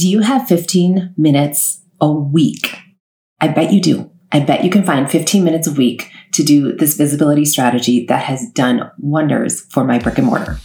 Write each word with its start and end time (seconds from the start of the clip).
Do 0.00 0.08
you 0.08 0.20
have 0.20 0.48
15 0.48 1.12
minutes 1.18 1.82
a 2.00 2.10
week? 2.10 2.74
I 3.38 3.48
bet 3.48 3.70
you 3.70 3.82
do. 3.82 4.10
I 4.32 4.40
bet 4.40 4.64
you 4.64 4.70
can 4.70 4.82
find 4.82 5.10
15 5.10 5.44
minutes 5.44 5.66
a 5.66 5.72
week 5.72 6.10
to 6.32 6.42
do 6.42 6.74
this 6.74 6.96
visibility 6.96 7.44
strategy 7.44 8.06
that 8.06 8.22
has 8.22 8.50
done 8.52 8.90
wonders 8.96 9.60
for 9.66 9.84
my 9.84 9.98
brick 9.98 10.16
and 10.16 10.26
mortar. 10.26 10.58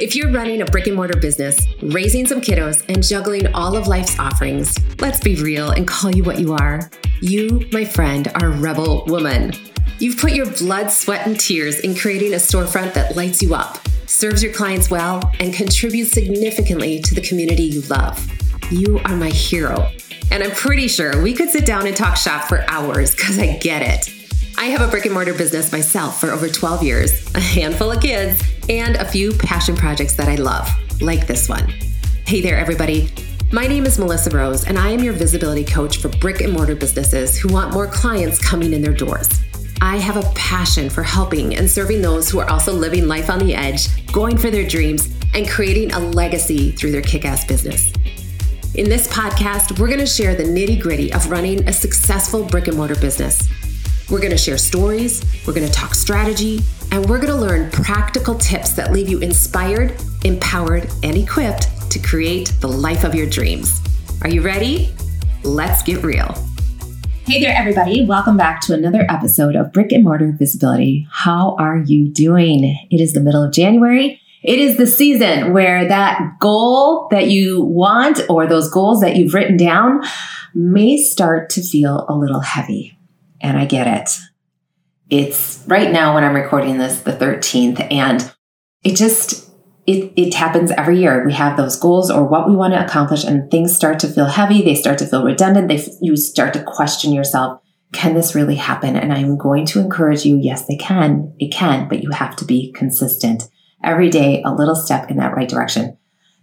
If 0.00 0.16
you're 0.16 0.32
running 0.32 0.60
a 0.60 0.64
brick 0.64 0.88
and 0.88 0.96
mortar 0.96 1.20
business, 1.20 1.56
raising 1.82 2.26
some 2.26 2.40
kiddos, 2.40 2.84
and 2.88 3.00
juggling 3.00 3.46
all 3.54 3.76
of 3.76 3.86
life's 3.86 4.18
offerings, 4.18 4.76
let's 4.98 5.20
be 5.20 5.36
real 5.36 5.70
and 5.70 5.86
call 5.86 6.10
you 6.10 6.24
what 6.24 6.40
you 6.40 6.52
are. 6.54 6.90
You, 7.20 7.68
my 7.70 7.84
friend, 7.84 8.26
are 8.42 8.48
a 8.48 8.56
rebel 8.56 9.04
woman. 9.06 9.52
You've 10.00 10.18
put 10.18 10.32
your 10.32 10.50
blood, 10.50 10.90
sweat, 10.90 11.28
and 11.28 11.38
tears 11.38 11.78
in 11.78 11.94
creating 11.94 12.32
a 12.32 12.38
storefront 12.38 12.94
that 12.94 13.14
lights 13.14 13.40
you 13.40 13.54
up, 13.54 13.78
serves 14.14 14.42
your 14.42 14.52
clients 14.52 14.90
well, 14.90 15.32
and 15.40 15.52
contributes 15.52 16.12
significantly 16.12 17.00
to 17.00 17.14
the 17.14 17.20
community 17.20 17.64
you 17.64 17.80
love. 17.82 18.24
You 18.70 19.00
are 19.04 19.16
my 19.16 19.28
hero. 19.28 19.90
And 20.30 20.42
I'm 20.42 20.52
pretty 20.52 20.88
sure 20.88 21.20
we 21.20 21.34
could 21.34 21.50
sit 21.50 21.66
down 21.66 21.86
and 21.86 21.96
talk 21.96 22.16
shop 22.16 22.48
for 22.48 22.64
hours 22.68 23.14
because 23.14 23.38
I 23.38 23.58
get 23.58 23.82
it. 23.82 24.14
I 24.56 24.66
have 24.66 24.80
a 24.80 24.88
brick 24.88 25.04
and 25.04 25.12
mortar 25.12 25.34
business 25.34 25.72
myself 25.72 26.20
for 26.20 26.30
over 26.30 26.48
12 26.48 26.84
years, 26.84 27.34
a 27.34 27.40
handful 27.40 27.90
of 27.90 28.00
kids, 28.00 28.40
and 28.68 28.96
a 28.96 29.04
few 29.04 29.32
passion 29.32 29.74
projects 29.74 30.14
that 30.14 30.28
I 30.28 30.36
love, 30.36 30.70
like 31.02 31.26
this 31.26 31.48
one. 31.48 31.68
Hey 32.24 32.40
there, 32.40 32.56
everybody. 32.56 33.10
My 33.52 33.66
name 33.66 33.84
is 33.84 33.98
Melissa 33.98 34.30
Rose, 34.30 34.64
and 34.64 34.78
I 34.78 34.90
am 34.90 35.02
your 35.02 35.12
visibility 35.12 35.64
coach 35.64 35.98
for 35.98 36.08
brick 36.08 36.40
and 36.40 36.52
mortar 36.52 36.76
businesses 36.76 37.36
who 37.36 37.52
want 37.52 37.72
more 37.72 37.88
clients 37.88 38.38
coming 38.38 38.72
in 38.72 38.80
their 38.80 38.94
doors. 38.94 39.28
I 39.84 39.98
have 39.98 40.16
a 40.16 40.32
passion 40.34 40.88
for 40.88 41.02
helping 41.02 41.56
and 41.56 41.70
serving 41.70 42.00
those 42.00 42.30
who 42.30 42.38
are 42.38 42.48
also 42.48 42.72
living 42.72 43.06
life 43.06 43.28
on 43.28 43.38
the 43.38 43.54
edge, 43.54 43.86
going 44.10 44.38
for 44.38 44.50
their 44.50 44.66
dreams, 44.66 45.14
and 45.34 45.46
creating 45.46 45.92
a 45.92 45.98
legacy 45.98 46.70
through 46.70 46.90
their 46.90 47.02
kick 47.02 47.26
ass 47.26 47.44
business. 47.44 47.92
In 48.76 48.88
this 48.88 49.06
podcast, 49.08 49.78
we're 49.78 49.88
going 49.88 50.00
to 50.00 50.06
share 50.06 50.34
the 50.34 50.42
nitty 50.42 50.80
gritty 50.80 51.12
of 51.12 51.30
running 51.30 51.68
a 51.68 51.72
successful 51.72 52.44
brick 52.46 52.66
and 52.66 52.78
mortar 52.78 52.94
business. 52.94 53.46
We're 54.10 54.20
going 54.20 54.30
to 54.30 54.38
share 54.38 54.56
stories, 54.56 55.22
we're 55.46 55.52
going 55.52 55.66
to 55.66 55.72
talk 55.72 55.94
strategy, 55.94 56.60
and 56.90 57.06
we're 57.06 57.20
going 57.20 57.34
to 57.34 57.38
learn 57.38 57.70
practical 57.70 58.36
tips 58.36 58.72
that 58.72 58.90
leave 58.90 59.10
you 59.10 59.18
inspired, 59.18 60.00
empowered, 60.24 60.90
and 61.02 61.14
equipped 61.14 61.68
to 61.90 61.98
create 61.98 62.54
the 62.60 62.68
life 62.68 63.04
of 63.04 63.14
your 63.14 63.28
dreams. 63.28 63.82
Are 64.22 64.30
you 64.30 64.40
ready? 64.40 64.94
Let's 65.42 65.82
get 65.82 66.02
real. 66.02 66.34
Hey 67.26 67.40
there, 67.40 67.56
everybody. 67.56 68.04
Welcome 68.04 68.36
back 68.36 68.60
to 68.62 68.74
another 68.74 69.06
episode 69.08 69.56
of 69.56 69.72
Brick 69.72 69.92
and 69.92 70.04
Mortar 70.04 70.30
Visibility. 70.38 71.08
How 71.10 71.56
are 71.58 71.78
you 71.78 72.06
doing? 72.06 72.78
It 72.90 73.00
is 73.00 73.14
the 73.14 73.20
middle 73.20 73.42
of 73.42 73.50
January. 73.50 74.20
It 74.42 74.58
is 74.58 74.76
the 74.76 74.86
season 74.86 75.54
where 75.54 75.88
that 75.88 76.36
goal 76.38 77.08
that 77.10 77.28
you 77.28 77.62
want 77.62 78.20
or 78.28 78.46
those 78.46 78.70
goals 78.70 79.00
that 79.00 79.16
you've 79.16 79.32
written 79.32 79.56
down 79.56 80.02
may 80.54 80.98
start 80.98 81.48
to 81.50 81.62
feel 81.62 82.04
a 82.10 82.14
little 82.14 82.40
heavy 82.40 82.98
and 83.40 83.56
I 83.56 83.64
get 83.64 83.86
it. 83.86 84.10
It's 85.08 85.64
right 85.66 85.90
now 85.90 86.12
when 86.12 86.24
I'm 86.24 86.34
recording 86.34 86.76
this, 86.76 87.00
the 87.00 87.12
13th, 87.12 87.90
and 87.90 88.34
it 88.82 88.96
just, 88.96 89.43
it, 89.86 90.12
it 90.16 90.34
happens 90.34 90.70
every 90.72 90.98
year. 90.98 91.24
We 91.24 91.34
have 91.34 91.56
those 91.56 91.76
goals 91.76 92.10
or 92.10 92.24
what 92.24 92.48
we 92.48 92.56
want 92.56 92.72
to 92.74 92.84
accomplish, 92.84 93.24
and 93.24 93.50
things 93.50 93.74
start 93.74 93.98
to 94.00 94.08
feel 94.08 94.26
heavy. 94.26 94.62
They 94.62 94.74
start 94.74 94.98
to 94.98 95.06
feel 95.06 95.24
redundant. 95.24 95.68
They, 95.68 95.84
you 96.00 96.16
start 96.16 96.54
to 96.54 96.62
question 96.62 97.12
yourself. 97.12 97.60
Can 97.92 98.14
this 98.14 98.34
really 98.34 98.56
happen? 98.56 98.96
And 98.96 99.12
I'm 99.12 99.36
going 99.36 99.66
to 99.66 99.80
encourage 99.80 100.24
you. 100.24 100.38
Yes, 100.40 100.66
they 100.66 100.76
can. 100.76 101.34
It 101.38 101.52
can, 101.52 101.88
but 101.88 102.02
you 102.02 102.10
have 102.10 102.34
to 102.36 102.44
be 102.44 102.72
consistent 102.72 103.48
every 103.82 104.08
day, 104.08 104.42
a 104.44 104.54
little 104.54 104.74
step 104.74 105.10
in 105.10 105.18
that 105.18 105.36
right 105.36 105.48
direction. 105.48 105.98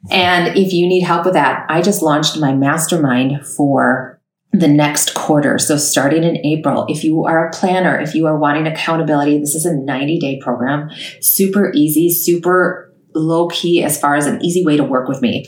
And 0.10 0.56
if 0.58 0.72
you 0.72 0.88
need 0.88 1.02
help 1.02 1.26
with 1.26 1.34
that, 1.34 1.66
I 1.70 1.82
just 1.82 2.02
launched 2.02 2.40
my 2.40 2.54
mastermind 2.54 3.46
for 3.46 4.22
the 4.52 4.68
next 4.68 5.14
quarter. 5.14 5.58
So 5.58 5.78
starting 5.78 6.24
in 6.24 6.46
April, 6.46 6.86
if 6.90 7.04
you 7.04 7.26
are 7.26 7.48
a 7.48 7.52
planner, 7.52 8.00
if 8.00 8.14
you 8.14 8.28
are 8.28 8.38
wanting 8.38 8.68
accountability, 8.68 9.40
this 9.40 9.56
is 9.56 9.66
a 9.66 9.76
90 9.76 10.20
day 10.20 10.40
program, 10.42 10.90
super 11.22 11.72
easy, 11.74 12.10
super 12.10 12.91
low 13.14 13.48
key 13.48 13.84
as 13.84 14.00
far 14.00 14.16
as 14.16 14.26
an 14.26 14.44
easy 14.44 14.66
way 14.66 14.78
to 14.78 14.84
work 14.84 15.08
with 15.08 15.22
me. 15.22 15.46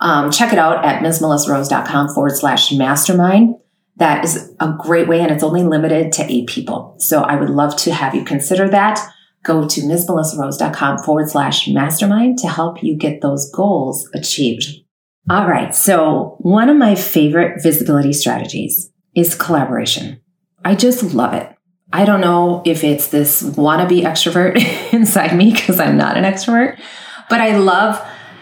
Um, 0.00 0.30
check 0.30 0.52
it 0.52 0.58
out 0.58 0.84
at 0.84 1.02
msmelissarose.com 1.02 2.08
forward 2.08 2.36
slash 2.36 2.72
mastermind. 2.72 3.56
That 3.96 4.24
is 4.24 4.52
a 4.58 4.74
great 4.78 5.06
way 5.06 5.20
and 5.20 5.30
it's 5.30 5.44
only 5.44 5.62
limited 5.62 6.12
to 6.12 6.32
eight 6.32 6.48
people. 6.48 6.96
So 6.98 7.22
I 7.22 7.36
would 7.36 7.50
love 7.50 7.76
to 7.78 7.92
have 7.92 8.14
you 8.14 8.24
consider 8.24 8.68
that. 8.70 8.98
Go 9.44 9.68
to 9.68 9.80
msmelissarose.com 9.80 10.98
forward 10.98 11.28
slash 11.28 11.68
mastermind 11.68 12.38
to 12.38 12.48
help 12.48 12.82
you 12.82 12.96
get 12.96 13.20
those 13.20 13.50
goals 13.50 14.08
achieved. 14.14 14.64
All 15.30 15.46
right. 15.46 15.74
So 15.74 16.36
one 16.38 16.68
of 16.68 16.76
my 16.76 16.94
favorite 16.94 17.62
visibility 17.62 18.12
strategies 18.12 18.90
is 19.14 19.34
collaboration. 19.34 20.20
I 20.64 20.74
just 20.74 21.14
love 21.14 21.34
it. 21.34 21.48
I 21.92 22.04
don't 22.04 22.20
know 22.20 22.62
if 22.64 22.84
it's 22.84 23.08
this 23.08 23.42
wannabe 23.42 24.02
extrovert 24.02 24.56
inside 24.92 25.36
me 25.36 25.52
because 25.52 25.78
I'm 25.78 25.96
not 25.96 26.16
an 26.16 26.24
extrovert, 26.24 26.80
but 27.32 27.40
I 27.40 27.56
love 27.56 27.98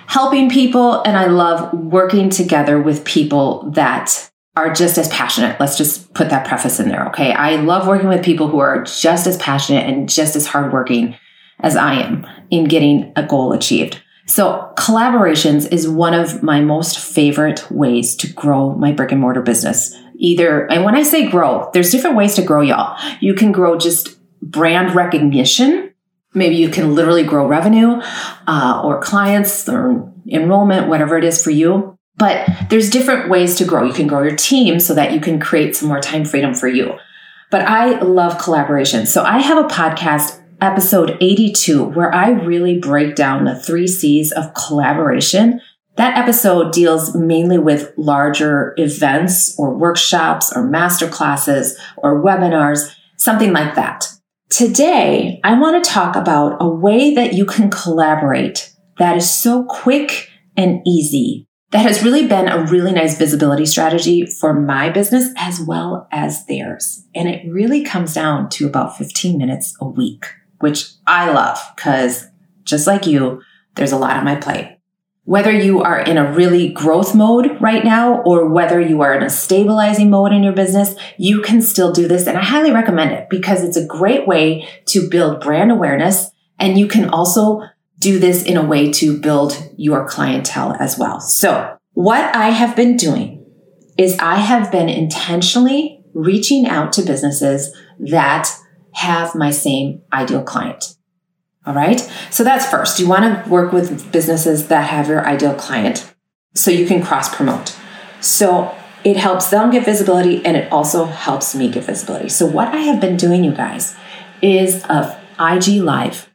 helping 0.09 0.51
people 0.51 1.01
and 1.03 1.17
I 1.17 1.27
love 1.27 1.73
working 1.73 2.29
together 2.29 2.83
with 2.83 3.05
people 3.05 3.71
that 3.71 4.29
are 4.57 4.75
just 4.75 4.99
as 4.99 5.07
passionate. 5.11 5.61
Let's 5.61 5.79
just 5.79 6.13
put 6.13 6.29
that 6.31 6.45
preface 6.45 6.81
in 6.81 6.89
there. 6.89 7.07
Okay. 7.11 7.33
I 7.33 7.55
love 7.55 7.87
working 7.87 8.09
with 8.09 8.25
people 8.25 8.49
who 8.49 8.59
are 8.59 8.83
just 8.83 9.29
as 9.29 9.37
passionate 9.37 9.89
and 9.89 10.09
just 10.09 10.35
as 10.35 10.49
hardworking 10.49 11.15
as 11.61 11.77
I 11.77 12.03
am 12.03 12.27
in 12.51 12.65
getting 12.65 13.13
a 13.15 13.23
goal 13.25 13.53
achieved. 13.53 14.03
So 14.27 14.73
collaborations 14.77 15.71
is 15.71 15.89
one 15.89 16.13
of 16.13 16.43
my 16.43 16.61
most 16.61 16.99
favorite 16.99 17.71
ways 17.71 18.17
to 18.17 18.33
grow 18.33 18.75
my 18.75 18.91
brick 18.91 19.13
and 19.13 19.21
mortar 19.21 19.41
business. 19.41 19.97
Either, 20.17 20.67
and 20.67 20.85
when 20.85 20.97
I 20.97 21.05
say 21.05 21.31
grow, 21.31 21.71
there's 21.73 21.93
different 21.93 22.17
ways 22.17 22.35
to 22.35 22.43
grow 22.43 22.61
y'all. 22.61 22.99
You 23.21 23.35
can 23.35 23.53
grow 23.53 23.79
just 23.79 24.19
brand 24.43 24.97
recognition. 24.97 25.90
Maybe 26.35 26.57
you 26.57 26.69
can 26.69 26.95
literally 26.95 27.25
grow 27.25 27.47
revenue 27.47 28.01
uh, 28.47 28.83
or 28.85 29.01
clients 29.01 29.69
or 29.69 30.13
enrollment, 30.29 30.89
whatever 30.89 31.19
it 31.19 31.25
is 31.25 31.43
for 31.43 31.51
you. 31.51 31.97
But 32.17 32.49
there's 32.69 32.91
different 32.91 33.31
ways 33.31 33.57
to 33.57 33.65
grow. 33.65 33.85
You 33.85 33.93
can 33.93 34.07
grow 34.07 34.23
your 34.23 34.37
team 34.37 34.79
so 34.79 34.95
that 34.95 35.13
you 35.13 35.21
can 35.21 35.41
create 35.41 35.75
some 35.75 35.89
more 35.89 36.01
time 36.01 36.25
freedom 36.25 36.55
for 36.55 36.69
you. 36.69 36.99
But 37.51 37.63
I 37.63 37.99
love 38.01 38.39
collaboration. 38.39 39.07
So 39.07 39.25
I 39.25 39.39
have 39.39 39.59
a 39.59 39.69
podcast 39.69 40.41
episode 40.61 41.17
82, 41.21 41.83
where 41.83 42.15
I 42.15 42.31
really 42.31 42.79
break 42.79 43.17
down 43.17 43.45
the 43.45 43.59
three 43.59 43.87
C's 43.87 44.31
of 44.33 44.55
collaboration. 44.55 45.61
That 45.97 46.17
episode 46.17 46.73
deals 46.73 47.17
mainly 47.17 47.59
with 47.59 47.93
larger 47.97 48.75
events 48.77 49.59
or 49.59 49.75
workshops 49.75 50.53
or 50.55 50.63
master 50.63 51.09
classes 51.09 51.79
or 51.97 52.23
webinars, 52.23 52.95
something 53.17 53.53
like 53.53 53.75
that. 53.75 54.13
Today, 54.51 55.41
I 55.43 55.59
want 55.59 55.83
to 55.83 55.91
talk 55.91 56.17
about 56.17 56.59
a 56.61 56.69
way 56.69 57.15
that 57.15 57.33
you 57.35 57.47
can 57.47 57.71
collaborate 57.71 58.73
that 58.99 59.17
is 59.17 59.31
so 59.31 59.65
quick 59.65 60.29
and 60.57 60.83
easy. 60.87 61.47
That 61.71 61.87
has 61.87 62.03
really 62.03 62.27
been 62.27 62.49
a 62.49 62.65
really 62.65 62.93
nice 62.93 63.17
visibility 63.17 63.65
strategy 63.65 64.27
for 64.27 64.53
my 64.53 64.91
business 64.91 65.33
as 65.37 65.61
well 65.61 66.09
as 66.11 66.45
theirs. 66.47 67.07
And 67.15 67.29
it 67.29 67.49
really 67.49 67.85
comes 67.85 68.13
down 68.13 68.49
to 68.51 68.67
about 68.67 68.99
15 68.99 69.39
minutes 69.39 69.75
a 69.81 69.87
week 69.87 70.27
which 70.61 70.93
I 71.07 71.31
love 71.33 71.59
because 71.75 72.27
just 72.65 72.87
like 72.87 73.07
you, 73.07 73.43
there's 73.75 73.93
a 73.93 73.99
lot 73.99 74.17
on 74.17 74.25
my 74.25 74.37
plate. 74.37 74.79
Whether 75.31 75.53
you 75.53 75.81
are 75.81 76.01
in 76.01 76.19
a 76.19 76.33
really 76.33 76.71
growth 76.71 77.15
mode 77.15 77.57
right 77.61 77.85
now 77.85 78.21
or 78.23 78.49
whether 78.49 78.81
you 78.81 79.01
are 79.03 79.15
in 79.15 79.23
a 79.23 79.31
stabilizing 79.31 80.11
mode 80.11 80.33
in 80.33 80.43
your 80.43 80.53
business, 80.53 80.97
you 81.19 81.41
can 81.41 81.63
still 81.63 81.93
do 81.93 82.09
this. 82.09 82.27
And 82.27 82.37
I 82.37 82.43
highly 82.43 82.73
recommend 82.73 83.13
it 83.13 83.31
because 83.31 83.63
it's 83.63 83.77
a 83.77 83.87
great 83.87 84.27
way 84.27 84.69
to 84.87 85.09
build 85.09 85.41
brand 85.41 85.71
awareness. 85.71 86.33
And 86.59 86.77
you 86.77 86.89
can 86.89 87.09
also 87.11 87.63
do 88.01 88.19
this 88.19 88.43
in 88.43 88.57
a 88.57 88.67
way 88.67 88.91
to 88.95 89.21
build 89.21 89.71
your 89.77 90.05
clientele 90.09 90.75
as 90.81 90.99
well. 90.99 91.21
So 91.21 91.77
what 91.93 92.35
I 92.35 92.49
have 92.49 92.75
been 92.75 92.97
doing 92.97 93.47
is 93.97 94.19
I 94.19 94.35
have 94.35 94.73
been 94.73 94.89
intentionally 94.89 96.03
reaching 96.13 96.67
out 96.67 96.93
to 96.95 97.03
businesses 97.03 97.73
that 98.01 98.51
have 98.95 99.37
my 99.37 99.53
same 99.53 100.03
ideal 100.13 100.43
client. 100.43 100.97
All 101.67 101.75
right. 101.75 102.01
So 102.31 102.43
that's 102.43 102.69
first. 102.69 102.99
You 102.99 103.09
want 103.09 103.45
to 103.45 103.51
work 103.51 103.73
with 103.73 104.11
businesses 104.13 104.69
that 104.69 104.89
have 104.89 105.09
your 105.09 105.27
ideal 105.27 105.55
client 105.55 106.13
so 106.55 106.71
you 106.71 106.87
can 106.87 107.03
cross 107.03 107.35
promote. 107.35 107.77
So 108.21 108.75
it 109.05 109.17
helps 109.17 109.51
them 109.51 109.71
get 109.71 109.85
visibility 109.85 110.45
and 110.45 110.57
it 110.57 110.71
also 110.73 111.05
helps 111.05 111.55
me 111.55 111.71
get 111.71 111.85
visibility. 111.85 112.29
So 112.29 112.47
what 112.47 112.69
I 112.69 112.79
have 112.79 113.01
been 113.01 113.17
doing, 113.17 113.45
you 113.45 113.53
guys, 113.53 113.97
is 114.43 114.85
a 114.85 115.21
IG 115.39 115.83
live 115.83 116.31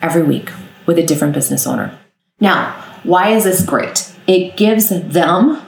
every 0.00 0.22
week 0.22 0.50
with 0.86 0.98
a 0.98 1.06
different 1.06 1.34
business 1.34 1.66
owner. 1.66 1.98
Now, 2.40 2.72
why 3.02 3.30
is 3.30 3.44
this 3.44 3.64
great? 3.64 4.12
It 4.26 4.56
gives 4.56 4.88
them 4.88 5.62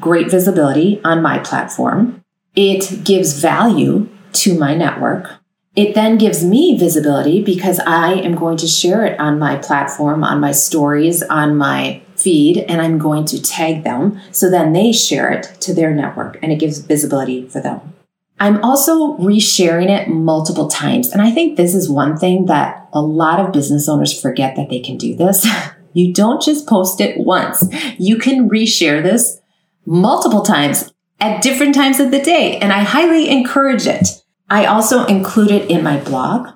great 0.00 0.30
visibility 0.30 1.00
on 1.04 1.22
my 1.22 1.38
platform. 1.38 2.24
It 2.54 3.04
gives 3.04 3.40
value 3.40 4.08
to 4.34 4.58
my 4.58 4.74
network. 4.74 5.37
It 5.78 5.94
then 5.94 6.18
gives 6.18 6.44
me 6.44 6.76
visibility 6.76 7.40
because 7.40 7.78
I 7.78 8.14
am 8.14 8.34
going 8.34 8.56
to 8.56 8.66
share 8.66 9.06
it 9.06 9.20
on 9.20 9.38
my 9.38 9.54
platform, 9.54 10.24
on 10.24 10.40
my 10.40 10.50
stories, 10.50 11.22
on 11.22 11.56
my 11.56 12.02
feed 12.16 12.58
and 12.68 12.82
I'm 12.82 12.98
going 12.98 13.24
to 13.26 13.40
tag 13.40 13.84
them 13.84 14.20
so 14.32 14.50
then 14.50 14.72
they 14.72 14.90
share 14.90 15.30
it 15.30 15.44
to 15.60 15.72
their 15.72 15.94
network 15.94 16.36
and 16.42 16.50
it 16.50 16.58
gives 16.58 16.78
visibility 16.78 17.46
for 17.46 17.60
them. 17.60 17.94
I'm 18.40 18.60
also 18.64 19.16
resharing 19.18 19.88
it 19.88 20.08
multiple 20.08 20.66
times. 20.66 21.12
And 21.12 21.22
I 21.22 21.30
think 21.30 21.56
this 21.56 21.76
is 21.76 21.88
one 21.88 22.16
thing 22.16 22.46
that 22.46 22.88
a 22.92 23.00
lot 23.00 23.38
of 23.38 23.52
business 23.52 23.88
owners 23.88 24.20
forget 24.20 24.56
that 24.56 24.70
they 24.70 24.80
can 24.80 24.96
do 24.96 25.14
this. 25.14 25.46
you 25.92 26.12
don't 26.12 26.42
just 26.42 26.66
post 26.66 27.00
it 27.00 27.18
once. 27.18 27.64
You 27.98 28.18
can 28.18 28.50
reshare 28.50 29.00
this 29.00 29.40
multiple 29.86 30.42
times 30.42 30.92
at 31.20 31.40
different 31.40 31.76
times 31.76 32.00
of 32.00 32.10
the 32.10 32.20
day. 32.20 32.58
And 32.58 32.72
I 32.72 32.80
highly 32.80 33.28
encourage 33.28 33.86
it. 33.86 34.24
I 34.50 34.64
also 34.64 35.04
include 35.06 35.50
it 35.50 35.70
in 35.70 35.82
my 35.82 35.98
blog 35.98 36.48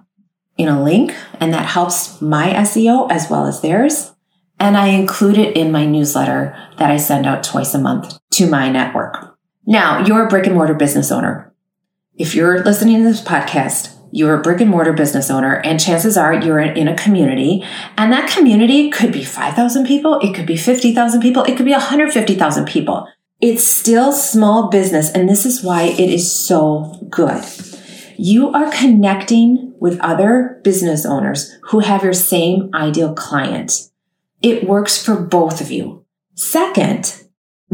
in 0.56 0.69
a 0.69 0.83
link, 0.83 1.15
and 1.41 1.53
that 1.53 1.67
helps 1.67 2.21
my 2.21 2.53
SEO 2.53 3.11
as 3.11 3.29
well 3.29 3.47
as 3.47 3.61
theirs. 3.61 4.12
And 4.59 4.77
I 4.77 4.89
include 4.89 5.39
it 5.39 5.56
in 5.56 5.73
my 5.73 5.87
newsletter 5.87 6.56
that 6.79 6.91
I 6.91 6.97
send 6.97 7.27
out 7.27 7.43
twice 7.43 7.75
a 7.75 7.79
month 7.79 8.19
to 8.35 8.47
my 8.49 8.71
network. 8.71 9.37
Now, 9.67 10.05
you're 10.05 10.27
a 10.27 10.29
brick 10.29 10.47
and 10.47 10.55
mortar 10.55 10.75
business 10.75 11.11
owner. 11.11 11.53
If 12.15 12.35
you're 12.35 12.62
listening 12.62 12.99
to 12.99 13.05
this 13.05 13.23
podcast, 13.23 13.97
you're 14.11 14.39
a 14.39 14.43
brick 14.43 14.61
and 14.61 14.71
mortar 14.71 14.93
business 14.93 15.31
owner, 15.31 15.55
and 15.65 15.81
chances 15.81 16.17
are 16.17 16.35
you're 16.35 16.61
in 16.61 16.87
a 16.87 16.97
community, 16.97 17.65
and 17.97 18.12
that 18.12 18.31
community 18.31 18.91
could 18.91 19.12
be 19.12 19.25
5,000 19.25 19.87
people, 19.87 20.19
it 20.21 20.35
could 20.35 20.47
be 20.47 20.56
50,000 20.56 21.21
people, 21.21 21.43
it 21.44 21.56
could 21.56 21.65
be 21.65 21.73
150,000 21.73 22.67
people. 22.67 23.09
It's 23.41 23.65
still 23.65 24.12
small 24.12 24.69
business, 24.69 25.11
and 25.11 25.29
this 25.29 25.47
is 25.47 25.65
why 25.65 25.85
it 25.85 26.11
is 26.11 26.31
so 26.31 27.05
good. 27.09 27.43
You 28.25 28.53
are 28.53 28.71
connecting 28.71 29.75
with 29.81 29.99
other 29.99 30.61
business 30.63 31.05
owners 31.05 31.59
who 31.71 31.81
have 31.81 32.05
your 32.05 32.13
same 32.13 32.71
ideal 32.73 33.15
client. 33.15 33.91
It 34.41 34.69
works 34.69 35.05
for 35.05 35.17
both 35.17 35.61
of 35.61 35.73
you. 35.73 36.05
Second, 36.37 37.21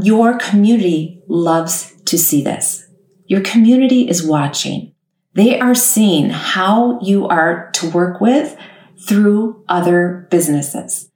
your 0.00 0.38
community 0.38 1.20
loves 1.28 1.92
to 2.06 2.16
see 2.16 2.42
this. 2.42 2.88
Your 3.26 3.42
community 3.42 4.08
is 4.08 4.26
watching. 4.26 4.94
They 5.34 5.60
are 5.60 5.74
seeing 5.74 6.30
how 6.30 6.98
you 7.02 7.28
are 7.28 7.70
to 7.72 7.90
work 7.90 8.18
with 8.18 8.56
through 9.06 9.62
other 9.68 10.28
businesses. 10.30 11.10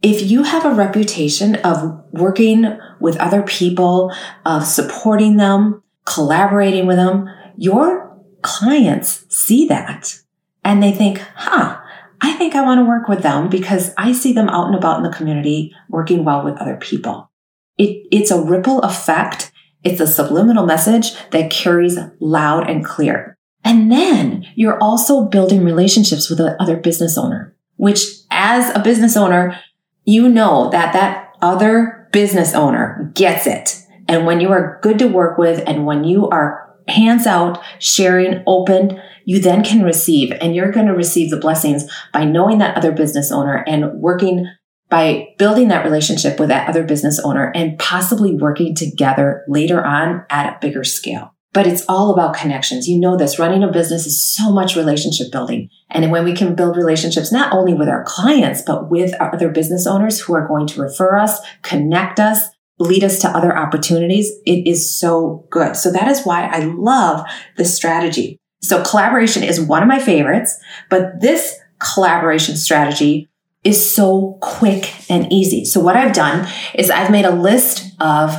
If 0.00 0.30
you 0.30 0.44
have 0.44 0.64
a 0.64 0.72
reputation 0.74 1.56
of 1.56 2.02
working 2.12 2.78
with 3.00 3.18
other 3.18 3.42
people, 3.42 4.14
of 4.46 4.64
supporting 4.64 5.36
them, 5.36 5.82
collaborating 6.06 6.86
with 6.86 6.96
them, 6.96 7.28
your 7.58 8.07
clients 8.42 9.24
see 9.28 9.66
that 9.68 10.20
and 10.64 10.82
they 10.82 10.92
think, 10.92 11.18
huh, 11.34 11.80
I 12.20 12.32
think 12.34 12.54
I 12.54 12.62
want 12.62 12.80
to 12.80 12.84
work 12.84 13.08
with 13.08 13.22
them 13.22 13.48
because 13.48 13.92
I 13.96 14.12
see 14.12 14.32
them 14.32 14.48
out 14.48 14.66
and 14.66 14.74
about 14.74 14.98
in 14.98 15.04
the 15.04 15.16
community 15.16 15.72
working 15.88 16.24
well 16.24 16.44
with 16.44 16.56
other 16.58 16.76
people. 16.76 17.30
It, 17.76 18.06
it's 18.10 18.30
a 18.30 18.42
ripple 18.42 18.80
effect. 18.80 19.52
It's 19.84 20.00
a 20.00 20.06
subliminal 20.06 20.66
message 20.66 21.12
that 21.30 21.50
carries 21.50 21.96
loud 22.18 22.68
and 22.68 22.84
clear. 22.84 23.36
And 23.64 23.90
then 23.90 24.46
you're 24.56 24.82
also 24.82 25.26
building 25.26 25.64
relationships 25.64 26.28
with 26.28 26.38
the 26.38 26.60
other 26.60 26.76
business 26.76 27.16
owner, 27.16 27.54
which 27.76 28.00
as 28.30 28.74
a 28.74 28.80
business 28.80 29.16
owner, 29.16 29.58
you 30.04 30.28
know 30.28 30.70
that 30.70 30.92
that 30.94 31.34
other 31.40 32.08
business 32.12 32.54
owner 32.54 33.12
gets 33.14 33.46
it. 33.46 33.82
And 34.08 34.26
when 34.26 34.40
you 34.40 34.50
are 34.50 34.80
good 34.82 34.98
to 35.00 35.06
work 35.06 35.38
with 35.38 35.62
and 35.66 35.86
when 35.86 36.04
you 36.04 36.28
are 36.28 36.67
hands 36.88 37.26
out, 37.26 37.62
sharing, 37.78 38.42
open, 38.46 39.00
you 39.24 39.40
then 39.40 39.62
can 39.62 39.82
receive 39.82 40.32
and 40.40 40.54
you're 40.54 40.72
going 40.72 40.86
to 40.86 40.94
receive 40.94 41.30
the 41.30 41.36
blessings 41.36 41.84
by 42.12 42.24
knowing 42.24 42.58
that 42.58 42.76
other 42.76 42.92
business 42.92 43.30
owner 43.30 43.62
and 43.66 44.00
working 44.00 44.46
by 44.88 45.34
building 45.38 45.68
that 45.68 45.84
relationship 45.84 46.40
with 46.40 46.48
that 46.48 46.68
other 46.68 46.82
business 46.82 47.20
owner 47.20 47.52
and 47.54 47.78
possibly 47.78 48.34
working 48.34 48.74
together 48.74 49.44
later 49.46 49.84
on 49.84 50.24
at 50.30 50.46
a 50.46 50.58
bigger 50.60 50.82
scale. 50.82 51.34
But 51.52 51.66
it's 51.66 51.84
all 51.88 52.12
about 52.12 52.36
connections. 52.36 52.88
You 52.88 53.00
know 53.00 53.16
this. 53.16 53.38
Running 53.38 53.62
a 53.62 53.72
business 53.72 54.06
is 54.06 54.24
so 54.24 54.52
much 54.52 54.76
relationship 54.76 55.32
building. 55.32 55.70
And 55.90 56.10
when 56.10 56.24
we 56.24 56.34
can 56.34 56.54
build 56.54 56.76
relationships, 56.76 57.32
not 57.32 57.52
only 57.52 57.74
with 57.74 57.88
our 57.88 58.04
clients, 58.04 58.62
but 58.62 58.90
with 58.90 59.14
other 59.14 59.50
business 59.50 59.86
owners 59.86 60.20
who 60.20 60.34
are 60.34 60.46
going 60.46 60.66
to 60.68 60.80
refer 60.80 61.16
us, 61.16 61.40
connect 61.62 62.20
us, 62.20 62.48
lead 62.78 63.04
us 63.04 63.18
to 63.20 63.28
other 63.28 63.56
opportunities, 63.56 64.30
it 64.46 64.66
is 64.66 64.94
so 64.94 65.46
good. 65.50 65.76
So 65.76 65.90
that 65.92 66.08
is 66.08 66.22
why 66.24 66.46
I 66.46 66.60
love 66.60 67.26
this 67.56 67.74
strategy. 67.74 68.38
So 68.62 68.82
collaboration 68.82 69.42
is 69.42 69.60
one 69.60 69.82
of 69.82 69.88
my 69.88 69.98
favorites, 69.98 70.58
but 70.90 71.20
this 71.20 71.56
collaboration 71.78 72.56
strategy 72.56 73.28
is 73.64 73.90
so 73.90 74.38
quick 74.40 75.10
and 75.10 75.32
easy. 75.32 75.64
So 75.64 75.80
what 75.80 75.96
I've 75.96 76.12
done 76.12 76.48
is 76.74 76.90
I've 76.90 77.10
made 77.10 77.24
a 77.24 77.34
list 77.34 77.92
of 78.00 78.34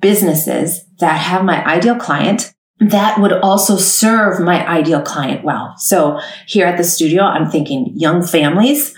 businesses 0.00 0.84
that 0.98 1.16
have 1.16 1.44
my 1.44 1.64
ideal 1.64 1.96
client 1.96 2.52
that 2.80 3.20
would 3.20 3.32
also 3.32 3.76
serve 3.76 4.40
my 4.40 4.66
ideal 4.68 5.02
client 5.02 5.44
well. 5.44 5.74
So 5.78 6.20
here 6.46 6.66
at 6.66 6.76
the 6.76 6.84
studio, 6.84 7.24
I'm 7.24 7.50
thinking 7.50 7.92
young 7.96 8.24
families 8.24 8.94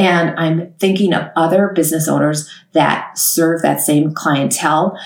and 0.00 0.30
I'm 0.40 0.72
thinking 0.78 1.12
of 1.12 1.30
other 1.36 1.72
business 1.74 2.08
owners 2.08 2.48
that 2.72 3.18
serve 3.18 3.60
that 3.60 3.82
same 3.82 4.14
clientele 4.14 4.98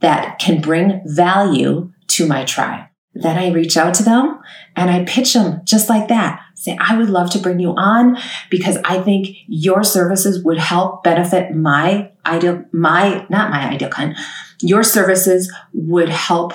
that 0.00 0.40
can 0.40 0.60
bring 0.60 1.00
value 1.04 1.92
to 2.08 2.26
my 2.26 2.44
tribe. 2.44 2.86
Then 3.14 3.38
I 3.38 3.52
reach 3.52 3.76
out 3.76 3.94
to 3.94 4.02
them 4.02 4.40
and 4.74 4.90
I 4.90 5.04
pitch 5.04 5.34
them 5.34 5.60
just 5.64 5.88
like 5.88 6.08
that. 6.08 6.40
Say, 6.56 6.76
I 6.80 6.98
would 6.98 7.08
love 7.08 7.30
to 7.30 7.38
bring 7.38 7.60
you 7.60 7.72
on 7.76 8.18
because 8.50 8.78
I 8.84 9.00
think 9.00 9.28
your 9.46 9.84
services 9.84 10.42
would 10.42 10.58
help 10.58 11.04
benefit 11.04 11.54
my 11.54 12.10
ideal, 12.26 12.64
my, 12.72 13.24
not 13.30 13.50
my 13.50 13.70
ideal 13.70 13.90
client, 13.90 14.18
your 14.60 14.82
services 14.82 15.52
would 15.72 16.08
help 16.08 16.52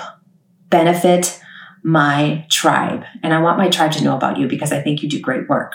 benefit 0.68 1.40
my 1.82 2.44
tribe. 2.50 3.04
And 3.22 3.32
I 3.32 3.40
want 3.40 3.56
my 3.56 3.70
tribe 3.70 3.92
to 3.92 4.04
know 4.04 4.14
about 4.14 4.36
you 4.36 4.46
because 4.46 4.72
I 4.72 4.82
think 4.82 5.02
you 5.02 5.08
do 5.08 5.20
great 5.20 5.48
work. 5.48 5.72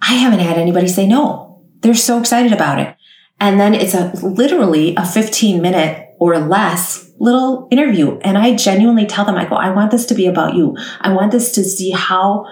I 0.00 0.14
haven't 0.14 0.38
had 0.38 0.56
anybody 0.56 0.88
say 0.88 1.06
no. 1.06 1.49
They're 1.80 1.94
so 1.94 2.18
excited 2.18 2.52
about 2.52 2.78
it. 2.78 2.96
And 3.38 3.58
then 3.58 3.74
it's 3.74 3.94
a 3.94 4.12
literally 4.22 4.94
a 4.96 5.06
15 5.06 5.62
minute 5.62 6.08
or 6.18 6.38
less 6.38 7.10
little 7.18 7.68
interview. 7.70 8.18
And 8.18 8.36
I 8.36 8.54
genuinely 8.54 9.06
tell 9.06 9.24
them, 9.24 9.36
I 9.36 9.46
go, 9.46 9.56
I 9.56 9.70
want 9.70 9.90
this 9.90 10.06
to 10.06 10.14
be 10.14 10.26
about 10.26 10.54
you. 10.54 10.76
I 11.00 11.12
want 11.12 11.32
this 11.32 11.52
to 11.54 11.64
see 11.64 11.90
how 11.90 12.46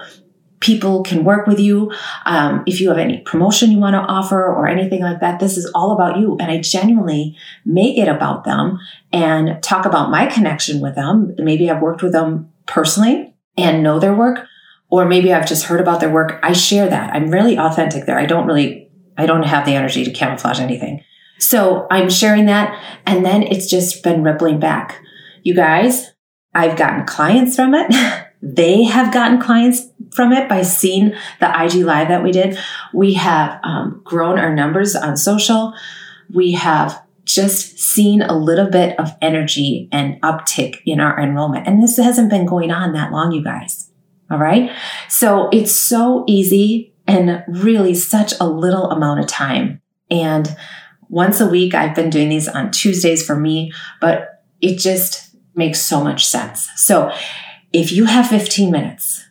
people 0.59 1.03
can 1.03 1.23
work 1.23 1.47
with 1.47 1.59
you. 1.59 1.91
Um, 2.25 2.63
if 2.65 2.81
you 2.81 2.89
have 2.89 2.97
any 2.97 3.19
promotion 3.19 3.71
you 3.71 3.79
want 3.79 3.93
to 3.93 3.99
offer 3.99 4.43
or 4.43 4.67
anything 4.67 5.01
like 5.01 5.21
that, 5.21 5.39
this 5.39 5.57
is 5.57 5.71
all 5.73 5.91
about 5.91 6.17
you. 6.17 6.37
And 6.39 6.51
I 6.51 6.59
genuinely 6.59 7.37
make 7.65 7.97
it 7.97 8.07
about 8.07 8.43
them 8.43 8.79
and 9.13 9.61
talk 9.63 9.85
about 9.85 10.11
my 10.11 10.25
connection 10.25 10.81
with 10.81 10.95
them. 10.95 11.33
Maybe 11.37 11.69
I've 11.69 11.81
worked 11.81 12.03
with 12.03 12.11
them 12.11 12.51
personally 12.65 13.35
and 13.57 13.83
know 13.83 13.99
their 13.99 14.13
work, 14.13 14.45
or 14.89 15.05
maybe 15.05 15.33
I've 15.33 15.47
just 15.47 15.65
heard 15.65 15.81
about 15.81 15.99
their 15.99 16.11
work. 16.11 16.39
I 16.43 16.53
share 16.53 16.89
that. 16.89 17.13
I'm 17.13 17.29
really 17.29 17.57
authentic 17.57 18.05
there. 18.05 18.19
I 18.19 18.25
don't 18.25 18.47
really, 18.47 18.88
I 19.19 19.25
don't 19.25 19.43
have 19.43 19.65
the 19.65 19.75
energy 19.75 20.05
to 20.05 20.11
camouflage 20.11 20.59
anything. 20.59 21.03
So 21.39 21.87
I'm 21.91 22.09
sharing 22.09 22.45
that. 22.45 22.81
And 23.05 23.25
then 23.25 23.43
it's 23.43 23.69
just 23.69 24.01
been 24.01 24.23
rippling 24.23 24.59
back. 24.59 25.01
You 25.43 25.53
guys, 25.53 26.11
I've 26.55 26.77
gotten 26.77 27.05
clients 27.05 27.55
from 27.55 27.75
it. 27.75 27.93
they 28.41 28.83
have 28.83 29.13
gotten 29.13 29.41
clients 29.41 29.87
from 30.11 30.31
it 30.31 30.47
by 30.47 30.61
seeing 30.61 31.13
the 31.41 31.63
IG 31.63 31.83
live 31.85 32.07
that 32.07 32.23
we 32.23 32.31
did. 32.31 32.57
We 32.93 33.13
have 33.15 33.59
um, 33.63 34.01
grown 34.05 34.39
our 34.39 34.55
numbers 34.55 34.95
on 34.95 35.17
social. 35.17 35.73
We 36.33 36.53
have 36.53 37.01
just 37.25 37.77
seen 37.77 38.21
a 38.21 38.37
little 38.37 38.69
bit 38.69 38.97
of 38.99 39.11
energy 39.21 39.89
and 39.91 40.19
uptick 40.21 40.77
in 40.85 41.01
our 41.01 41.19
enrollment. 41.19 41.67
And 41.67 41.83
this 41.83 41.97
hasn't 41.97 42.29
been 42.29 42.45
going 42.45 42.71
on 42.71 42.93
that 42.93 43.11
long, 43.11 43.33
you 43.33 43.43
guys. 43.43 43.91
All 44.31 44.37
right. 44.37 44.71
So 45.09 45.49
it's 45.51 45.75
so 45.75 46.23
easy 46.27 46.93
and 47.09 47.43
really 47.47 47.93
such 47.93 48.33
a 48.39 48.47
little 48.47 48.89
amount 48.89 49.19
of 49.19 49.27
time. 49.27 49.81
And 50.09 50.55
once 51.09 51.41
a 51.41 51.47
week. 51.47 51.73
I've 51.73 51.95
been 51.95 52.09
doing 52.09 52.29
these 52.29 52.47
on 52.47 52.71
Tuesdays 52.71 53.25
for 53.25 53.35
me, 53.35 53.73
but 53.99 54.43
it 54.61 54.77
just 54.77 55.35
makes 55.55 55.81
so 55.81 56.01
much 56.03 56.25
sense. 56.25 56.69
So 56.75 57.11
if 57.73 57.91
you 57.91 58.05
have 58.05 58.27
15 58.27 58.71
minutes, 58.71 59.25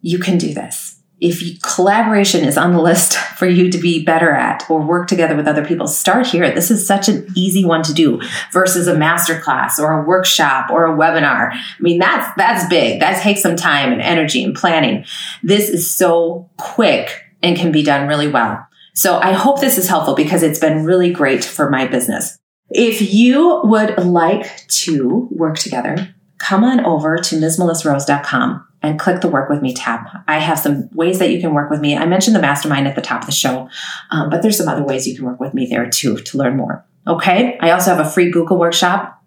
you 0.00 0.18
can 0.18 0.36
do 0.36 0.52
this. 0.52 0.98
If 1.22 1.40
you, 1.40 1.56
collaboration 1.62 2.44
is 2.44 2.58
on 2.58 2.72
the 2.72 2.80
list 2.80 3.16
for 3.38 3.46
you 3.46 3.70
to 3.70 3.78
be 3.78 4.04
better 4.04 4.32
at 4.32 4.68
or 4.68 4.82
work 4.82 5.06
together 5.06 5.36
with 5.36 5.46
other 5.46 5.64
people, 5.64 5.86
start 5.86 6.26
here. 6.26 6.52
This 6.52 6.70
is 6.70 6.84
such 6.84 7.08
an 7.08 7.28
easy 7.36 7.64
one 7.64 7.84
to 7.84 7.94
do 7.94 8.20
versus 8.52 8.88
a 8.88 8.94
masterclass 8.94 9.78
or 9.78 9.92
a 9.92 10.04
workshop 10.04 10.70
or 10.70 10.84
a 10.84 10.96
webinar. 10.96 11.52
I 11.52 11.80
mean, 11.80 12.00
that's, 12.00 12.34
that's 12.36 12.68
big. 12.68 12.98
That 12.98 13.22
takes 13.22 13.40
some 13.40 13.54
time 13.54 13.92
and 13.92 14.02
energy 14.02 14.42
and 14.42 14.52
planning. 14.52 15.04
This 15.44 15.68
is 15.68 15.88
so 15.88 16.50
quick 16.58 17.22
and 17.40 17.56
can 17.56 17.70
be 17.70 17.84
done 17.84 18.08
really 18.08 18.28
well. 18.28 18.66
So 18.94 19.18
I 19.18 19.32
hope 19.32 19.60
this 19.60 19.78
is 19.78 19.88
helpful 19.88 20.16
because 20.16 20.42
it's 20.42 20.58
been 20.58 20.84
really 20.84 21.12
great 21.12 21.44
for 21.44 21.70
my 21.70 21.86
business. 21.86 22.36
If 22.68 23.12
you 23.14 23.60
would 23.62 23.96
like 23.98 24.66
to 24.66 25.28
work 25.30 25.56
together, 25.56 26.14
come 26.38 26.64
on 26.64 26.84
over 26.84 27.16
to 27.16 27.36
MsMelissaRose.com 27.36 28.66
and 28.82 28.98
click 28.98 29.20
the 29.20 29.28
work 29.28 29.48
with 29.48 29.62
me 29.62 29.72
tab. 29.72 30.06
I 30.26 30.38
have 30.38 30.58
some 30.58 30.88
ways 30.92 31.18
that 31.18 31.30
you 31.30 31.40
can 31.40 31.54
work 31.54 31.70
with 31.70 31.80
me. 31.80 31.96
I 31.96 32.06
mentioned 32.06 32.34
the 32.34 32.40
mastermind 32.40 32.88
at 32.88 32.96
the 32.96 33.02
top 33.02 33.22
of 33.22 33.26
the 33.26 33.32
show, 33.32 33.68
um, 34.10 34.30
but 34.30 34.42
there's 34.42 34.58
some 34.58 34.68
other 34.68 34.82
ways 34.82 35.06
you 35.06 35.16
can 35.16 35.24
work 35.24 35.40
with 35.40 35.54
me 35.54 35.66
there 35.66 35.88
too 35.88 36.16
to 36.18 36.38
learn 36.38 36.56
more. 36.56 36.84
Okay. 37.06 37.58
I 37.60 37.70
also 37.70 37.94
have 37.94 38.04
a 38.04 38.08
free 38.08 38.30
Google 38.30 38.58
workshop. 38.58 39.22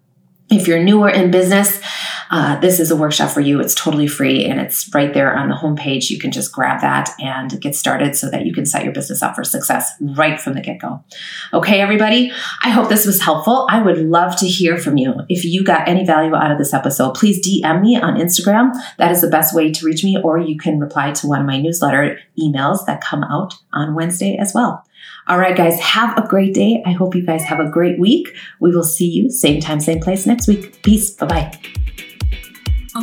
If 0.48 0.68
you're 0.68 0.82
newer 0.82 1.08
in 1.08 1.30
business, 1.30 1.82
uh, 2.30 2.58
this 2.60 2.80
is 2.80 2.90
a 2.90 2.96
workshop 2.96 3.30
for 3.30 3.40
you. 3.40 3.60
It's 3.60 3.74
totally 3.74 4.06
free 4.06 4.44
and 4.44 4.60
it's 4.60 4.92
right 4.94 5.12
there 5.12 5.36
on 5.36 5.48
the 5.48 5.54
homepage. 5.54 6.10
You 6.10 6.18
can 6.18 6.32
just 6.32 6.52
grab 6.52 6.80
that 6.80 7.10
and 7.20 7.60
get 7.60 7.74
started 7.74 8.16
so 8.16 8.30
that 8.30 8.46
you 8.46 8.52
can 8.52 8.66
set 8.66 8.84
your 8.84 8.92
business 8.92 9.22
up 9.22 9.34
for 9.34 9.44
success 9.44 9.92
right 10.00 10.40
from 10.40 10.54
the 10.54 10.60
get 10.60 10.80
go. 10.80 11.04
Okay, 11.52 11.80
everybody. 11.80 12.32
I 12.62 12.70
hope 12.70 12.88
this 12.88 13.06
was 13.06 13.22
helpful. 13.22 13.66
I 13.70 13.82
would 13.82 13.98
love 13.98 14.36
to 14.38 14.46
hear 14.46 14.76
from 14.76 14.96
you. 14.96 15.14
If 15.28 15.44
you 15.44 15.64
got 15.64 15.88
any 15.88 16.04
value 16.04 16.34
out 16.34 16.50
of 16.50 16.58
this 16.58 16.74
episode, 16.74 17.14
please 17.14 17.46
DM 17.46 17.82
me 17.82 17.96
on 17.96 18.16
Instagram. 18.16 18.74
That 18.98 19.12
is 19.12 19.20
the 19.20 19.30
best 19.30 19.54
way 19.54 19.72
to 19.72 19.86
reach 19.86 20.04
me, 20.04 20.18
or 20.22 20.38
you 20.38 20.56
can 20.56 20.78
reply 20.78 21.12
to 21.12 21.26
one 21.26 21.40
of 21.40 21.46
my 21.46 21.60
newsletter 21.60 22.18
emails 22.38 22.84
that 22.86 23.00
come 23.00 23.22
out 23.24 23.54
on 23.72 23.94
Wednesday 23.94 24.36
as 24.36 24.52
well. 24.54 24.84
All 25.28 25.38
right, 25.38 25.56
guys, 25.56 25.80
have 25.80 26.16
a 26.16 26.26
great 26.26 26.54
day. 26.54 26.82
I 26.86 26.92
hope 26.92 27.14
you 27.14 27.26
guys 27.26 27.42
have 27.44 27.58
a 27.58 27.68
great 27.68 27.98
week. 27.98 28.34
We 28.60 28.74
will 28.74 28.84
see 28.84 29.08
you 29.08 29.28
same 29.30 29.60
time, 29.60 29.80
same 29.80 30.00
place 30.00 30.26
next 30.26 30.46
week. 30.46 30.82
Peace. 30.82 31.10
Bye 31.10 31.26
bye. 31.26 31.85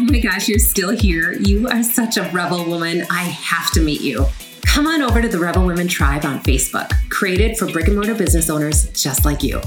Oh 0.03 0.11
my 0.11 0.19
gosh, 0.19 0.49
you're 0.49 0.59
still 0.59 0.89
here. 0.89 1.31
You 1.31 1.69
are 1.69 1.81
such 1.81 2.17
a 2.17 2.29
rebel 2.33 2.65
woman. 2.65 3.05
I 3.09 3.23
have 3.23 3.71
to 3.71 3.79
meet 3.79 4.01
you. 4.01 4.25
Come 4.63 4.85
on 4.85 5.01
over 5.01 5.21
to 5.21 5.29
the 5.29 5.39
Rebel 5.39 5.65
Women 5.65 5.87
Tribe 5.87 6.25
on 6.25 6.41
Facebook, 6.41 6.91
created 7.09 7.57
for 7.57 7.71
brick 7.71 7.87
and 7.87 7.95
mortar 7.95 8.13
business 8.13 8.49
owners 8.49 8.89
just 8.89 9.23
like 9.23 9.41
you. 9.41 9.61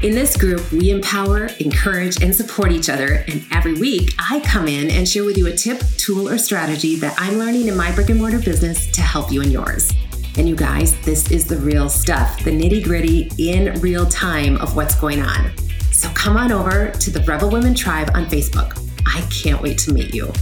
In 0.00 0.14
this 0.14 0.38
group, 0.38 0.72
we 0.72 0.88
empower, 0.88 1.48
encourage, 1.60 2.22
and 2.22 2.34
support 2.34 2.72
each 2.72 2.88
other. 2.88 3.26
And 3.28 3.44
every 3.52 3.74
week, 3.74 4.14
I 4.18 4.40
come 4.40 4.68
in 4.68 4.90
and 4.90 5.06
share 5.06 5.22
with 5.22 5.36
you 5.36 5.48
a 5.48 5.52
tip, 5.52 5.80
tool, 5.98 6.30
or 6.30 6.38
strategy 6.38 6.96
that 6.96 7.14
I'm 7.18 7.34
learning 7.34 7.68
in 7.68 7.76
my 7.76 7.94
brick 7.94 8.08
and 8.08 8.18
mortar 8.18 8.38
business 8.38 8.90
to 8.92 9.02
help 9.02 9.30
you 9.30 9.42
in 9.42 9.50
yours. 9.50 9.92
And 10.38 10.48
you 10.48 10.56
guys, 10.56 10.98
this 11.02 11.30
is 11.30 11.44
the 11.44 11.58
real 11.58 11.90
stuff, 11.90 12.42
the 12.42 12.50
nitty 12.50 12.84
gritty 12.84 13.30
in 13.36 13.78
real 13.82 14.06
time 14.06 14.56
of 14.62 14.76
what's 14.76 14.98
going 14.98 15.20
on. 15.20 15.54
So 15.92 16.08
come 16.14 16.38
on 16.38 16.52
over 16.52 16.90
to 16.90 17.10
the 17.10 17.20
Rebel 17.24 17.50
Women 17.50 17.74
Tribe 17.74 18.10
on 18.14 18.24
Facebook. 18.24 18.80
I 19.14 19.20
can't 19.30 19.62
wait 19.62 19.78
to 19.78 19.92
meet 19.92 20.12
you. 20.12 20.32